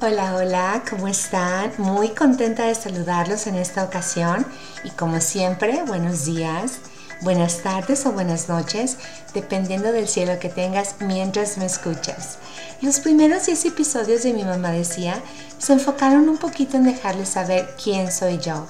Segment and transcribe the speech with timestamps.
[0.00, 1.72] Hola, hola, ¿cómo están?
[1.76, 4.46] Muy contenta de saludarlos en esta ocasión
[4.84, 6.78] y como siempre, buenos días,
[7.20, 8.96] buenas tardes o buenas noches,
[9.34, 12.38] dependiendo del cielo que tengas mientras me escuchas.
[12.80, 15.20] Los primeros 10 episodios de Mi Mamá Decía
[15.58, 18.68] se enfocaron un poquito en dejarles saber quién soy yo,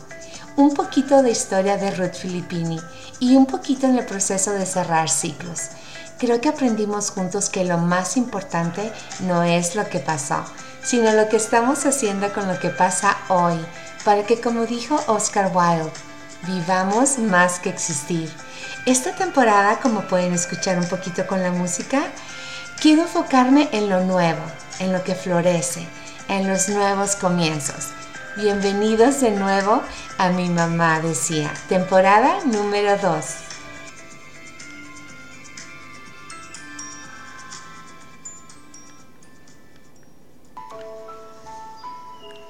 [0.56, 2.80] un poquito de historia de Ruth Filippini
[3.20, 5.68] y un poquito en el proceso de cerrar ciclos.
[6.18, 10.42] Creo que aprendimos juntos que lo más importante no es lo que pasó,
[10.88, 13.62] sino lo que estamos haciendo con lo que pasa hoy,
[14.06, 15.92] para que como dijo Oscar Wilde,
[16.46, 18.32] vivamos más que existir.
[18.86, 22.04] Esta temporada, como pueden escuchar un poquito con la música,
[22.80, 24.40] quiero enfocarme en lo nuevo,
[24.78, 25.86] en lo que florece,
[26.26, 27.88] en los nuevos comienzos.
[28.38, 29.82] Bienvenidos de nuevo
[30.16, 33.47] a mi mamá decía, temporada número 2.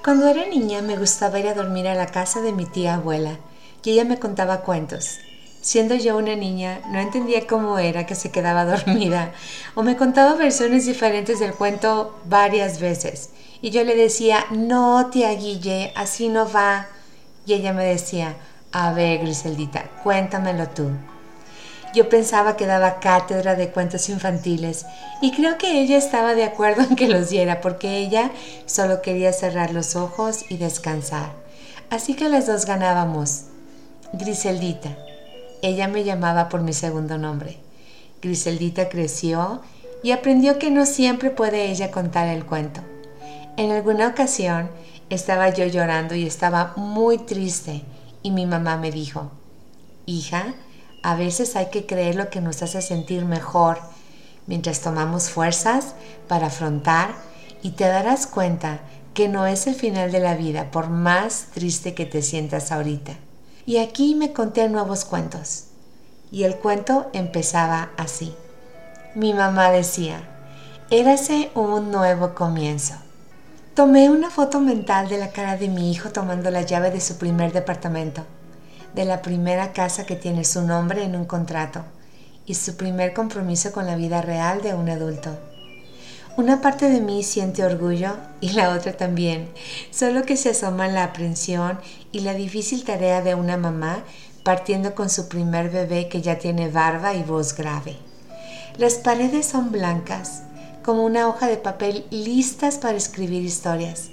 [0.04, 3.38] Cuando era niña me gustaba ir a dormir a la casa de mi tía abuela
[3.82, 5.18] y ella me contaba cuentos.
[5.60, 9.32] Siendo yo una niña, no entendía cómo era que se quedaba dormida
[9.74, 13.30] o me contaba versiones diferentes del cuento varias veces.
[13.60, 16.86] Y yo le decía, no, tía Guille, así no va.
[17.44, 18.36] Y ella me decía,
[18.70, 20.90] a ver, Griseldita, cuéntamelo tú.
[21.94, 24.86] Yo pensaba que daba cátedra de cuentos infantiles
[25.22, 28.30] y creo que ella estaba de acuerdo en que los diera porque ella
[28.66, 31.32] solo quería cerrar los ojos y descansar.
[31.90, 33.44] Así que las dos ganábamos.
[34.12, 34.96] Griseldita.
[35.62, 37.58] Ella me llamaba por mi segundo nombre.
[38.22, 39.62] Griseldita creció
[40.02, 42.82] y aprendió que no siempre puede ella contar el cuento.
[43.56, 44.70] En alguna ocasión
[45.10, 47.82] estaba yo llorando y estaba muy triste
[48.22, 49.30] y mi mamá me dijo,
[50.06, 50.54] hija,
[51.02, 53.78] a veces hay que creer lo que nos hace sentir mejor
[54.46, 55.94] mientras tomamos fuerzas
[56.26, 57.14] para afrontar
[57.62, 58.80] y te darás cuenta
[59.14, 63.12] que no es el final de la vida por más triste que te sientas ahorita.
[63.66, 65.64] Y aquí me conté nuevos cuentos.
[66.30, 68.34] Y el cuento empezaba así.
[69.14, 70.20] Mi mamá decía,
[70.90, 72.94] érase un nuevo comienzo.
[73.74, 77.16] Tomé una foto mental de la cara de mi hijo tomando la llave de su
[77.16, 78.24] primer departamento
[78.94, 81.84] de la primera casa que tiene su nombre en un contrato
[82.46, 85.38] y su primer compromiso con la vida real de un adulto.
[86.38, 89.48] Una parte de mí siente orgullo y la otra también,
[89.90, 91.78] solo que se asoma la aprensión
[92.12, 94.04] y la difícil tarea de una mamá
[94.44, 97.96] partiendo con su primer bebé que ya tiene barba y voz grave.
[98.78, 100.44] Las paredes son blancas,
[100.82, 104.08] como una hoja de papel listas para escribir historias.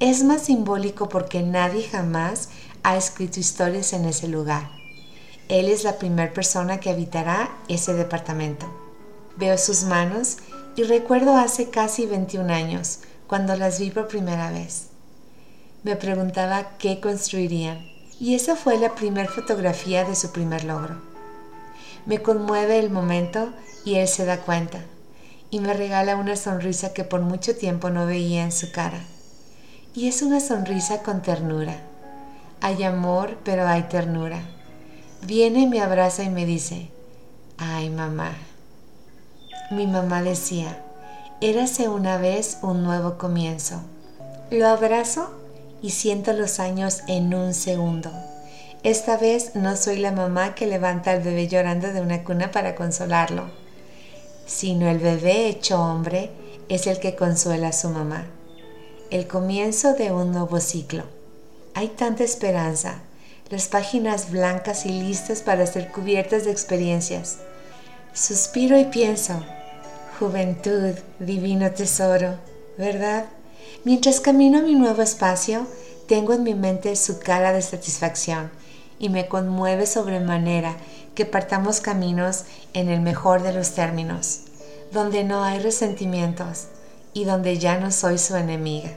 [0.00, 2.49] Es más simbólico porque nadie jamás
[2.82, 4.70] ha escrito historias en ese lugar.
[5.48, 8.66] Él es la primera persona que habitará ese departamento.
[9.36, 10.38] Veo sus manos
[10.76, 14.88] y recuerdo hace casi 21 años, cuando las vi por primera vez.
[15.82, 17.86] Me preguntaba qué construirían
[18.18, 21.00] y esa fue la primera fotografía de su primer logro.
[22.06, 23.52] Me conmueve el momento
[23.84, 24.80] y él se da cuenta
[25.50, 29.00] y me regala una sonrisa que por mucho tiempo no veía en su cara.
[29.94, 31.89] Y es una sonrisa con ternura
[32.60, 34.42] hay amor, pero hay ternura.
[35.22, 36.88] Viene, me abraza y me dice,
[37.58, 38.32] ay mamá.
[39.70, 40.82] Mi mamá decía,
[41.40, 43.80] érase una vez un nuevo comienzo.
[44.50, 45.30] Lo abrazo
[45.82, 48.10] y siento los años en un segundo.
[48.82, 52.74] Esta vez no soy la mamá que levanta al bebé llorando de una cuna para
[52.74, 53.44] consolarlo,
[54.46, 56.30] sino el bebé hecho hombre
[56.68, 58.26] es el que consuela a su mamá.
[59.10, 61.19] El comienzo de un nuevo ciclo.
[61.74, 63.00] Hay tanta esperanza,
[63.48, 67.38] las páginas blancas y listas para ser cubiertas de experiencias.
[68.12, 69.44] Suspiro y pienso,
[70.18, 72.34] juventud, divino tesoro,
[72.76, 73.26] ¿verdad?
[73.84, 75.66] Mientras camino a mi nuevo espacio,
[76.08, 78.50] tengo en mi mente su cara de satisfacción
[78.98, 80.76] y me conmueve sobremanera
[81.14, 82.44] que partamos caminos
[82.74, 84.40] en el mejor de los términos,
[84.92, 86.66] donde no hay resentimientos
[87.14, 88.90] y donde ya no soy su enemiga.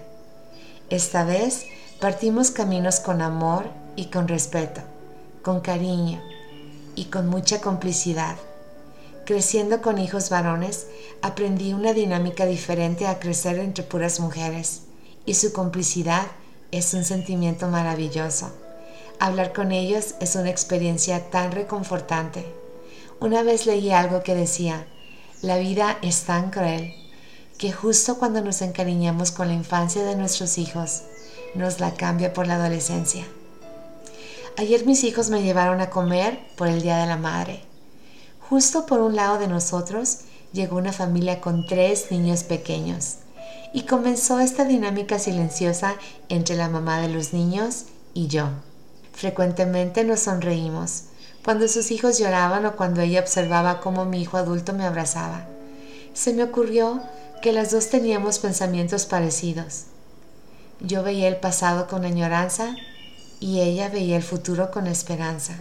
[0.89, 1.65] Esta vez
[2.03, 4.81] Partimos caminos con amor y con respeto,
[5.41, 6.21] con cariño
[6.95, 8.35] y con mucha complicidad.
[9.25, 10.88] Creciendo con hijos varones,
[11.21, 14.81] aprendí una dinámica diferente a crecer entre puras mujeres
[15.25, 16.27] y su complicidad
[16.73, 18.51] es un sentimiento maravilloso.
[19.21, 22.45] Hablar con ellos es una experiencia tan reconfortante.
[23.21, 24.85] Una vez leí algo que decía,
[25.41, 26.94] la vida es tan cruel
[27.57, 31.03] que justo cuando nos encariñamos con la infancia de nuestros hijos,
[31.55, 33.25] nos la cambia por la adolescencia.
[34.57, 37.61] Ayer mis hijos me llevaron a comer por el Día de la Madre.
[38.50, 40.19] Justo por un lado de nosotros
[40.51, 43.15] llegó una familia con tres niños pequeños
[43.73, 45.95] y comenzó esta dinámica silenciosa
[46.29, 48.49] entre la mamá de los niños y yo.
[49.13, 51.06] Frecuentemente nos sonreímos
[51.44, 55.47] cuando sus hijos lloraban o cuando ella observaba cómo mi hijo adulto me abrazaba.
[56.13, 57.01] Se me ocurrió
[57.41, 59.85] que las dos teníamos pensamientos parecidos.
[60.79, 62.75] Yo veía el pasado con añoranza
[63.39, 65.55] y ella veía el futuro con esperanza.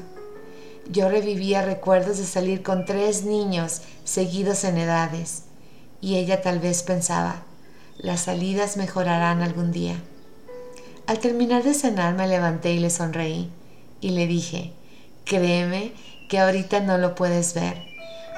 [0.90, 5.44] Yo revivía recuerdos de salir con tres niños seguidos en edades
[6.00, 7.42] y ella tal vez pensaba,
[7.98, 9.96] las salidas mejorarán algún día.
[11.06, 13.50] Al terminar de cenar me levanté y le sonreí
[14.00, 14.72] y le dije,
[15.24, 15.92] créeme
[16.28, 17.82] que ahorita no lo puedes ver,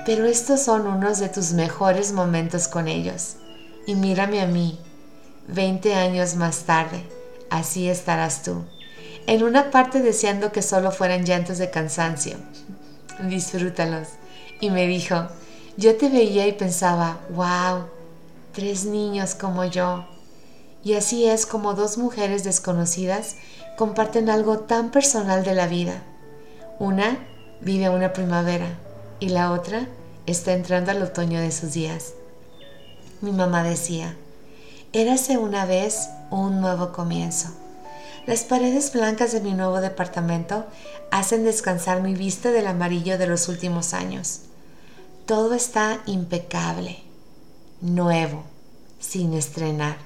[0.04, 3.36] pero estos son unos de tus mejores momentos con ellos.
[3.86, 4.78] Y mírame a mí,
[5.48, 7.04] 20 años más tarde,
[7.50, 8.64] así estarás tú,
[9.26, 12.36] en una parte deseando que solo fueran llantos de cansancio.
[13.22, 14.08] Disfrútalos.
[14.60, 15.28] Y me dijo,
[15.76, 17.86] yo te veía y pensaba, wow,
[18.52, 20.06] tres niños como yo.
[20.82, 23.36] Y así es como dos mujeres desconocidas
[23.76, 26.02] comparten algo tan personal de la vida.
[26.78, 27.18] Una
[27.60, 28.78] vive una primavera
[29.20, 29.88] y la otra
[30.26, 32.14] está entrando al otoño de sus días.
[33.20, 34.16] Mi mamá decía,
[34.94, 37.48] érase una vez un nuevo comienzo.
[38.26, 40.64] Las paredes blancas de mi nuevo departamento
[41.10, 44.42] hacen descansar mi vista del amarillo de los últimos años.
[45.26, 46.98] Todo está impecable,
[47.80, 48.44] nuevo,
[49.00, 49.96] sin estrenar,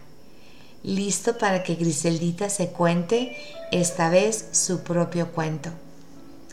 [0.83, 3.37] listo para que Griseldita se cuente
[3.71, 5.71] esta vez su propio cuento.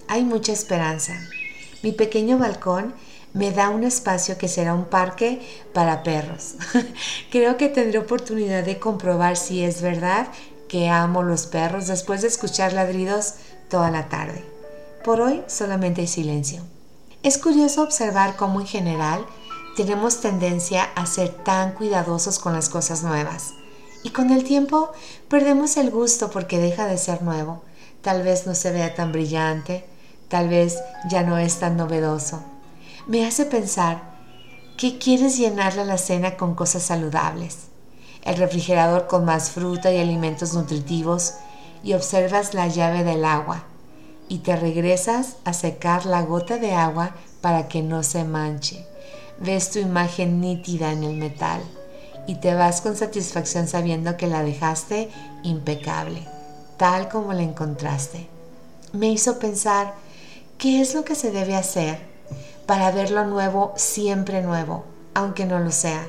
[0.10, 1.14] Hay mucha esperanza.
[1.84, 2.94] Mi pequeño balcón
[3.36, 5.42] me da un espacio que será un parque
[5.74, 6.56] para perros.
[7.32, 10.28] Creo que tendré oportunidad de comprobar si es verdad
[10.70, 13.34] que amo los perros después de escuchar ladridos
[13.70, 14.44] toda la tarde.
[15.04, 16.64] Por hoy solamente hay silencio.
[17.24, 19.26] Es curioso observar cómo en general
[19.76, 23.54] tenemos tendencia a ser tan cuidadosos con las cosas nuevas
[24.02, 24.94] y con el tiempo
[25.28, 27.64] perdemos el gusto porque deja de ser nuevo.
[28.02, 29.84] Tal vez no se vea tan brillante,
[30.30, 30.78] tal vez
[31.10, 32.55] ya no es tan novedoso.
[33.07, 34.02] Me hace pensar
[34.78, 37.68] que quieres llenarle la cena con cosas saludables,
[38.24, 41.36] el refrigerador con más fruta y alimentos nutritivos
[41.84, 43.66] y observas la llave del agua
[44.28, 47.12] y te regresas a secar la gota de agua
[47.42, 48.88] para que no se manche.
[49.38, 51.62] Ves tu imagen nítida en el metal
[52.25, 55.12] y te vas con satisfacción sabiendo que la dejaste
[55.44, 56.28] impecable,
[56.78, 58.28] tal como la encontraste.
[58.94, 59.94] Me hizo pensar,
[60.58, 62.14] ¿qué es lo que se debe hacer
[62.65, 66.06] para ver lo nuevo siempre nuevo, aunque no lo sea?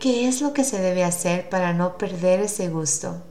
[0.00, 3.22] ¿Qué es lo que se debe hacer para no perder ese gusto?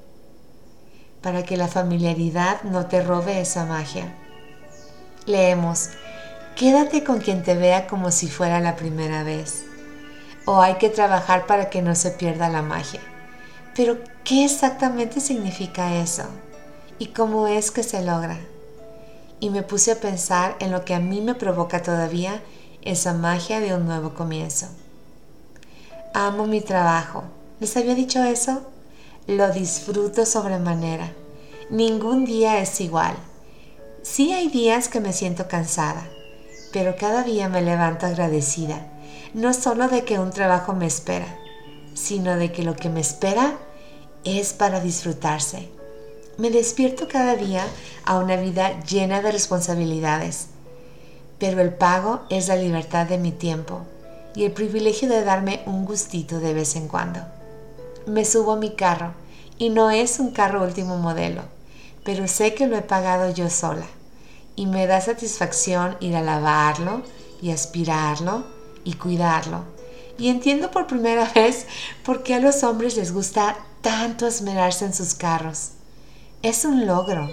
[1.21, 4.13] para que la familiaridad no te robe esa magia.
[5.25, 5.89] Leemos,
[6.55, 9.65] quédate con quien te vea como si fuera la primera vez.
[10.45, 13.01] O hay que trabajar para que no se pierda la magia.
[13.75, 16.23] Pero, ¿qué exactamente significa eso?
[16.97, 18.37] ¿Y cómo es que se logra?
[19.39, 22.41] Y me puse a pensar en lo que a mí me provoca todavía
[22.81, 24.67] esa magia de un nuevo comienzo.
[26.13, 27.23] Amo mi trabajo.
[27.59, 28.61] ¿Les había dicho eso?
[29.27, 31.11] lo disfruto sobremanera.
[31.69, 33.13] Ningún día es igual.
[34.01, 36.07] Sí hay días que me siento cansada,
[36.71, 38.87] pero cada día me levanto agradecida,
[39.33, 41.37] no solo de que un trabajo me espera,
[41.93, 43.57] sino de que lo que me espera
[44.23, 45.69] es para disfrutarse.
[46.37, 47.65] Me despierto cada día
[48.05, 50.47] a una vida llena de responsabilidades,
[51.39, 53.81] pero el pago es la libertad de mi tiempo
[54.35, 57.21] y el privilegio de darme un gustito de vez en cuando
[58.07, 59.13] me subo a mi carro
[59.57, 61.43] y no es un carro último modelo,
[62.03, 63.85] pero sé que lo he pagado yo sola
[64.55, 67.03] y me da satisfacción ir a lavarlo
[67.41, 68.45] y aspirarlo
[68.83, 69.63] y cuidarlo.
[70.17, 71.67] Y entiendo por primera vez
[72.03, 75.71] por qué a los hombres les gusta tanto esmerarse en sus carros.
[76.43, 77.29] Es un logro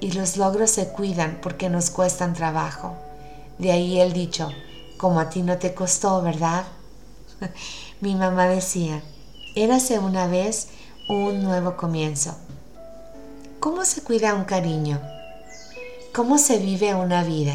[0.00, 2.96] y los logros se cuidan porque nos cuestan trabajo.
[3.58, 4.48] De ahí el dicho,
[4.96, 6.64] como a ti no te costó, ¿verdad?
[8.00, 9.02] Mi mamá decía,
[9.54, 10.68] Érase una vez
[11.08, 12.36] un nuevo comienzo.
[13.60, 14.98] ¿Cómo se cuida un cariño?
[16.14, 17.54] ¿Cómo se vive una vida?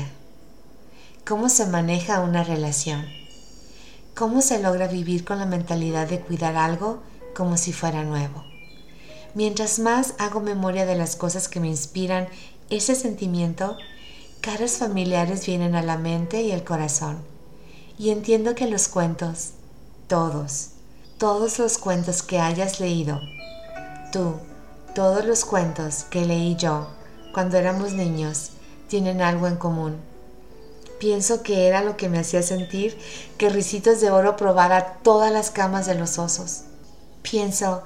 [1.25, 3.05] ¿Cómo se maneja una relación?
[4.15, 7.01] ¿Cómo se logra vivir con la mentalidad de cuidar algo
[7.35, 8.52] como si fuera nuevo?
[9.35, 12.27] Mientras más hago memoria de las cosas que me inspiran
[12.69, 13.77] ese sentimiento,
[14.41, 17.17] caras familiares vienen a la mente y el corazón.
[17.97, 19.51] Y entiendo que los cuentos,
[20.07, 20.69] todos,
[21.17, 23.19] todos los cuentos que hayas leído,
[24.11, 24.35] tú,
[24.93, 26.87] todos los cuentos que leí yo
[27.33, 28.51] cuando éramos niños,
[28.87, 29.97] tienen algo en común.
[30.99, 32.97] Pienso que era lo que me hacía sentir
[33.37, 36.61] que Ricitos de Oro probara todas las camas de los osos.
[37.23, 37.83] pienso,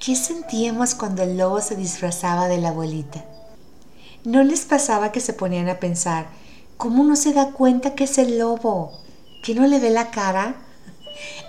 [0.00, 3.24] ¿qué sentíamos cuando el lobo se disfrazaba de la abuelita?
[4.24, 6.26] ¿No les pasaba que se ponían a pensar,
[6.76, 8.92] ¿cómo no se da cuenta que es el lobo?
[9.42, 10.56] ¿Que no le ve la cara?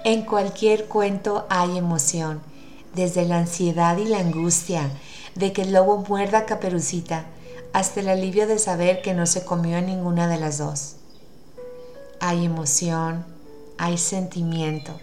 [0.03, 2.41] En cualquier cuento hay emoción,
[2.95, 4.89] desde la ansiedad y la angustia
[5.35, 7.25] de que el lobo muerda a Caperucita,
[7.73, 10.95] hasta el alivio de saber que no se comió a ninguna de las dos.
[12.19, 13.25] Hay emoción,
[13.77, 14.99] hay sentimiento.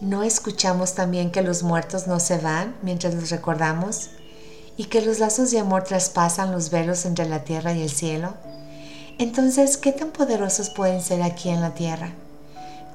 [0.00, 4.08] ¿No escuchamos también que los muertos no se van mientras los recordamos?
[4.78, 8.32] ¿Y que los lazos de amor traspasan los velos entre la tierra y el cielo?
[9.18, 12.14] Entonces, ¿qué tan poderosos pueden ser aquí en la tierra?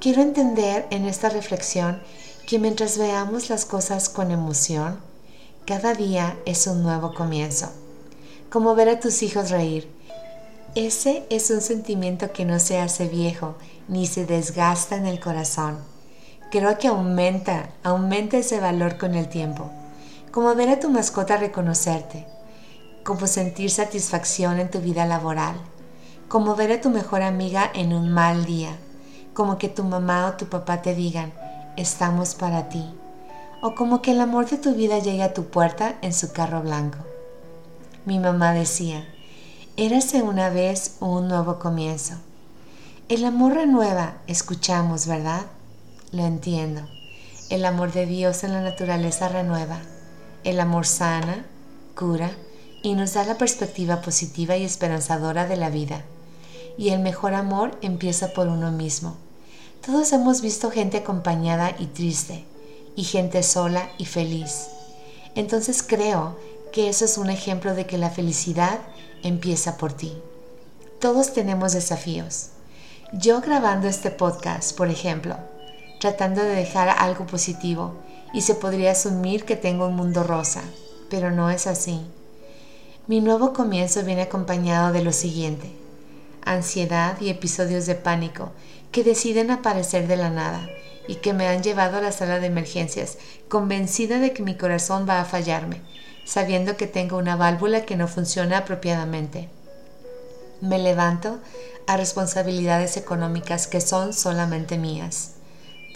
[0.00, 2.02] Quiero entender en esta reflexión
[2.44, 4.98] que mientras veamos las cosas con emoción,
[5.64, 7.70] cada día es un nuevo comienzo.
[8.50, 9.88] Como ver a tus hijos reír.
[10.74, 13.54] Ese es un sentimiento que no se hace viejo
[13.86, 15.95] ni se desgasta en el corazón.
[16.50, 19.70] Creo que aumenta, aumenta ese valor con el tiempo.
[20.30, 22.26] Como ver a tu mascota reconocerte.
[23.04, 25.56] Como sentir satisfacción en tu vida laboral.
[26.28, 28.76] Como ver a tu mejor amiga en un mal día
[29.36, 31.30] como que tu mamá o tu papá te digan,
[31.76, 32.82] estamos para ti,
[33.60, 36.62] o como que el amor de tu vida llegue a tu puerta en su carro
[36.62, 36.96] blanco.
[38.06, 39.06] Mi mamá decía,
[39.76, 42.14] érase una vez un nuevo comienzo.
[43.10, 45.42] El amor renueva, escuchamos, ¿verdad?
[46.16, 46.80] Lo entiendo.
[47.50, 49.78] El amor de Dios en la naturaleza renueva.
[50.42, 51.44] El amor sana,
[51.94, 52.30] cura
[52.82, 56.04] y nos da la perspectiva positiva y esperanzadora de la vida.
[56.76, 59.16] Y el mejor amor empieza por uno mismo
[59.86, 62.44] todos hemos visto gente acompañada y triste,
[62.96, 64.66] y gente sola y feliz.
[65.36, 66.36] Entonces creo
[66.72, 68.80] que eso es un ejemplo de que la felicidad
[69.22, 70.12] empieza por ti.
[71.00, 72.48] Todos tenemos desafíos.
[73.12, 75.36] Yo grabando este podcast, por ejemplo,
[76.00, 77.94] tratando de dejar algo positivo,
[78.32, 80.62] y se podría asumir que tengo un mundo rosa,
[81.08, 82.00] pero no es así.
[83.06, 85.70] Mi nuevo comienzo viene acompañado de lo siguiente,
[86.44, 88.52] ansiedad y episodios de pánico
[88.90, 90.68] que deciden aparecer de la nada
[91.08, 95.06] y que me han llevado a la sala de emergencias, convencida de que mi corazón
[95.08, 95.82] va a fallarme,
[96.24, 99.48] sabiendo que tengo una válvula que no funciona apropiadamente.
[100.60, 101.38] Me levanto
[101.86, 105.35] a responsabilidades económicas que son solamente mías.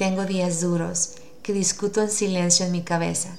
[0.01, 3.37] Tengo días duros que discuto en silencio en mi cabeza.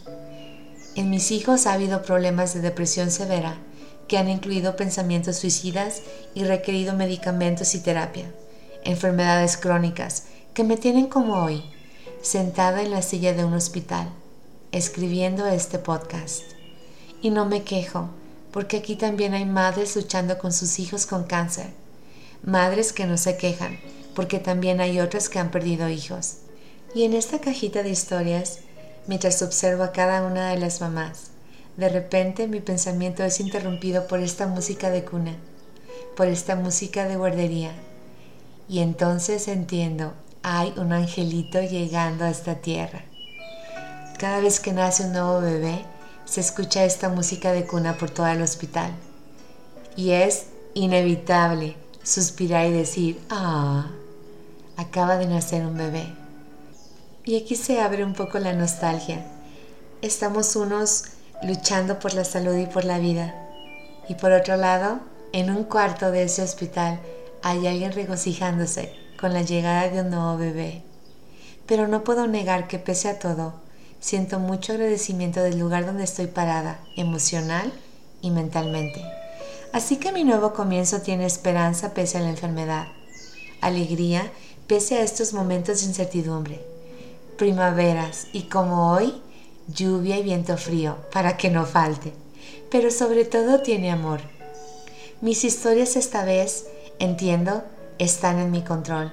[0.94, 3.58] En mis hijos ha habido problemas de depresión severa
[4.08, 6.04] que han incluido pensamientos suicidas
[6.36, 8.32] y requerido medicamentos y terapia
[8.84, 11.64] enfermedades crónicas que me tienen como hoy,
[12.22, 14.10] sentada en la silla de un hospital,
[14.72, 16.44] escribiendo este podcast.
[17.24, 18.12] Y no me quejo,
[18.52, 21.72] porque aquí también hay madres luchando con sus hijos con cáncer.
[22.44, 23.80] Madres que no se quejan,
[24.14, 26.36] porque también hay otras que han perdido hijos.
[26.94, 28.60] Y en esta cajita de historias,
[29.08, 31.32] mientras observo a cada una de las mamás,
[31.78, 35.36] de repente mi pensamiento es interrumpido por esta música de cuna,
[36.16, 37.72] por esta música de guardería
[38.72, 43.04] y entonces entiendo, hay un angelito llegando a esta tierra.
[44.18, 45.84] Cada vez que nace un nuevo bebé,
[46.24, 48.94] se escucha esta música de cuna por todo el hospital.
[49.98, 53.92] Y es inevitable suspirar y decir, ah,
[54.78, 56.21] acaba de nacer un bebé.
[57.24, 59.24] Y aquí se abre un poco la nostalgia.
[60.02, 61.04] Estamos unos
[61.44, 63.36] luchando por la salud y por la vida.
[64.10, 65.02] Y por otro lado,
[65.32, 67.00] en un cuarto de ese hospital,
[67.44, 70.82] hay alguien regocijándose con la llegada de un nuevo bebé.
[71.68, 73.54] Pero no puedo negar que pese a todo,
[74.00, 77.72] siento mucho agradecimiento del lugar donde estoy parada, emocional
[78.24, 79.00] y mentalmente.
[79.74, 82.88] Así que mi nuevo comienzo tiene esperanza pese a la enfermedad,
[83.62, 84.32] alegría
[84.66, 86.72] pese a estos momentos de incertidumbre,
[87.42, 89.20] primaveras y como hoy,
[89.68, 92.14] lluvia y viento frío para que no falte,
[92.70, 94.22] pero sobre todo tiene amor.
[95.22, 96.68] Mis historias esta vez
[97.00, 97.64] entiendo,
[97.98, 99.12] están en mi control.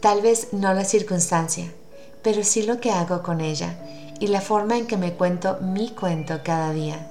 [0.00, 1.72] Tal vez no la circunstancia,
[2.22, 3.78] pero sí lo que hago con ella
[4.20, 7.10] y la forma en que me cuento mi cuento cada día.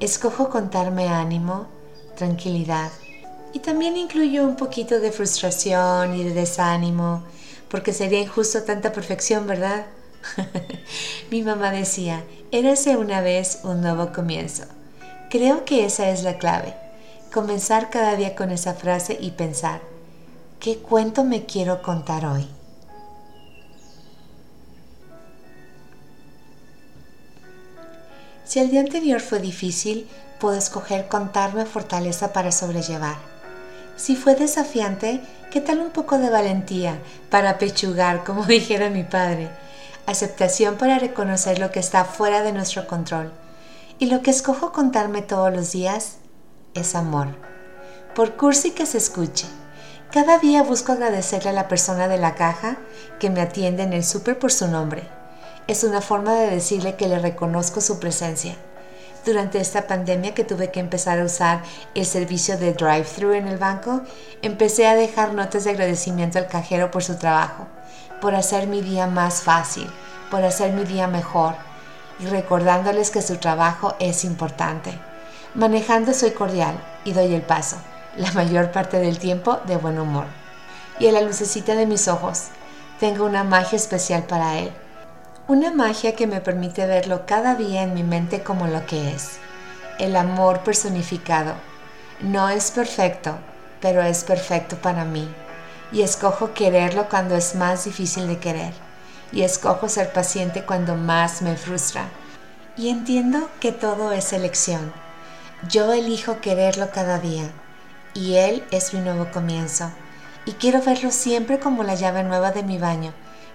[0.00, 1.68] Escojo contarme ánimo,
[2.16, 2.90] tranquilidad
[3.52, 7.22] y también incluyo un poquito de frustración y de desánimo,
[7.68, 9.86] porque sería injusto tanta perfección, ¿verdad?
[11.30, 14.64] Mi mamá decía, érase una vez un nuevo comienzo.
[15.30, 16.74] Creo que esa es la clave
[17.32, 19.80] comenzar cada día con esa frase y pensar,
[20.58, 22.48] ¿qué cuento me quiero contar hoy?
[28.44, 30.08] Si el día anterior fue difícil,
[30.40, 33.16] puedo escoger contarme fortaleza para sobrellevar.
[33.96, 35.20] Si fue desafiante,
[35.52, 36.98] ¿qué tal un poco de valentía
[37.30, 39.50] para pechugar, como dijera mi padre?
[40.06, 43.32] Aceptación para reconocer lo que está fuera de nuestro control.
[43.98, 46.16] Y lo que escojo contarme todos los días
[46.74, 47.28] es amor.
[48.14, 49.46] Por cursi que se escuche,
[50.12, 52.78] cada día busco agradecerle a la persona de la caja
[53.20, 55.08] que me atiende en el súper por su nombre.
[55.68, 58.56] Es una forma de decirle que le reconozco su presencia.
[59.24, 61.62] Durante esta pandemia que tuve que empezar a usar
[61.94, 64.00] el servicio de drive-thru en el banco,
[64.42, 67.68] empecé a dejar notas de agradecimiento al cajero por su trabajo,
[68.20, 69.88] por hacer mi día más fácil,
[70.30, 71.54] por hacer mi día mejor
[72.20, 74.98] y recordándoles que su trabajo es importante.
[75.54, 76.74] Manejando soy cordial
[77.04, 77.76] y doy el paso,
[78.16, 80.26] la mayor parte del tiempo de buen humor.
[80.98, 82.48] Y a la lucecita de mis ojos,
[83.00, 84.70] tengo una magia especial para él.
[85.48, 89.38] Una magia que me permite verlo cada día en mi mente como lo que es.
[89.98, 91.54] El amor personificado.
[92.20, 93.38] No es perfecto,
[93.80, 95.28] pero es perfecto para mí.
[95.92, 98.72] Y escojo quererlo cuando es más difícil de querer.
[99.32, 102.08] Y escojo ser paciente cuando más me frustra.
[102.76, 104.92] Y entiendo que todo es elección.
[105.68, 107.50] Yo elijo quererlo cada día.
[108.14, 109.90] Y él es mi nuevo comienzo.
[110.46, 113.12] Y quiero verlo siempre como la llave nueva de mi baño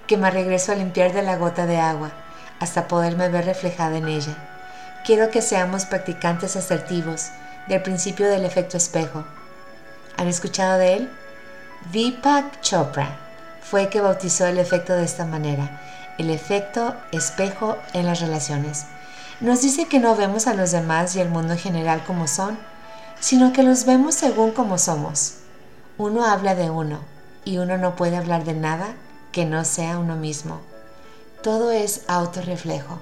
[0.08, 2.12] que me regreso a limpiar de la gota de agua
[2.60, 4.36] hasta poderme ver reflejada en ella.
[5.06, 7.30] Quiero que seamos practicantes asertivos
[7.68, 9.26] del principio del efecto espejo.
[10.18, 11.10] ¿Han escuchado de él?
[11.92, 13.16] Deepak Chopra
[13.62, 15.82] fue el que bautizó el efecto de esta manera,
[16.18, 18.86] el efecto espejo en las relaciones.
[19.40, 22.58] Nos dice que no vemos a los demás y al mundo en general como son,
[23.20, 25.36] sino que los vemos según como somos.
[26.00, 27.02] Uno habla de uno
[27.44, 28.96] y uno no puede hablar de nada
[29.32, 30.62] que no sea uno mismo.
[31.44, 32.98] Todo es autorreflejo.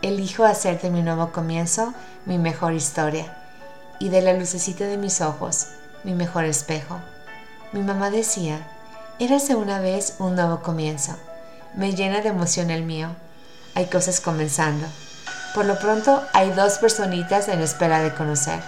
[0.00, 1.92] Elijo hacer de mi nuevo comienzo
[2.24, 3.36] mi mejor historia
[4.00, 5.66] y de la lucecita de mis ojos
[6.04, 7.00] mi mejor espejo.
[7.70, 8.66] Mi mamá decía,
[9.18, 11.14] érase una vez un nuevo comienzo.
[11.74, 13.10] Me llena de emoción el mío.
[13.74, 14.86] Hay cosas comenzando.
[15.54, 18.60] Por lo pronto hay dos personitas en espera de conocer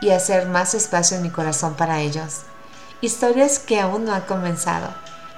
[0.00, 2.40] y hacer más espacio en mi corazón para ellos.
[3.02, 4.88] Historias que aún no han comenzado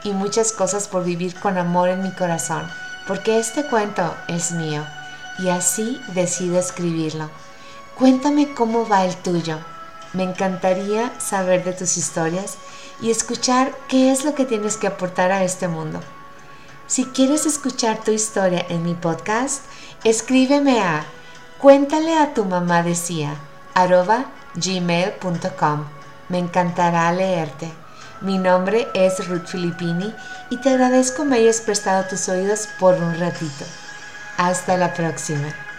[0.05, 2.71] y muchas cosas por vivir con amor en mi corazón,
[3.09, 4.87] porque este cuento es mío
[5.41, 7.29] y así decido escribirlo.
[7.99, 9.59] Cuéntame cómo va el tuyo.
[10.13, 12.57] Me encantaría saber de tus historias
[13.03, 16.01] y escuchar qué es lo que tienes que aportar a este mundo.
[16.87, 19.65] Si quieres escuchar tu historia en mi podcast,
[20.05, 21.05] escríbeme a
[21.59, 23.37] cuéntale a tu mamá decía
[24.55, 25.85] gmail.com.
[26.29, 27.71] Me encantará leerte.
[28.21, 30.15] Mi nombre es Ruth Filippini
[30.51, 33.65] y te agradezco me hayas prestado tus oídos por un ratito.
[34.37, 35.70] Hasta la próxima.